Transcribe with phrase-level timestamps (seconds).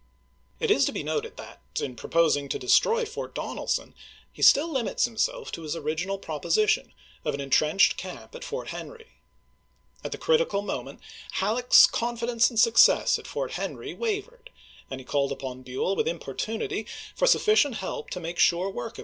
[0.59, 1.79] It is to be noted that, 188 ABKAHAM LINCOLN CHAP.
[1.79, 1.85] XI.
[1.85, 3.93] ill proposing to destroy Fort Douelson,
[4.33, 6.93] he still limits himself to his original proposition
[7.23, 9.11] of an in trenched camp at Fort Henry.
[10.03, 11.01] At the critical moment
[11.33, 14.49] Halleck's confidence in success at Fort Bueiito Henry wavered,
[14.89, 18.97] and he called upon Buell with jan"'23.' importunity for sufficient help to make sure work
[18.97, 18.99] voivi'i